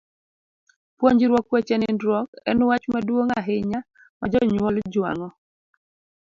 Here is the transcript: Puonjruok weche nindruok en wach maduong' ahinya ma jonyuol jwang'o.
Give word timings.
Puonjruok 0.97 1.47
weche 1.53 1.75
nindruok 1.77 2.29
en 2.49 2.59
wach 2.67 2.85
maduong' 2.93 3.35
ahinya 3.39 3.79
ma 4.19 4.25
jonyuol 4.31 4.75
jwang'o. 4.93 5.29